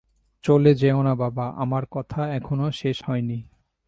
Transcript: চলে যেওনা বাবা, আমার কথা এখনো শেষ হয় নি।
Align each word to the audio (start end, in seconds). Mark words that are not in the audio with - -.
চলে 0.43 0.71
যেওনা 0.75 1.13
বাবা, 1.15 1.45
আমার 1.55 1.83
কথা 1.91 2.21
এখনো 2.33 2.65
শেষ 2.71 2.97
হয় 3.03 3.21
নি। 3.21 3.39